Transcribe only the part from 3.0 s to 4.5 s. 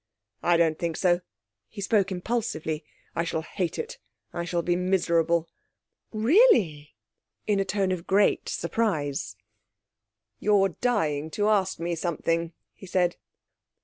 'I shall hate it; I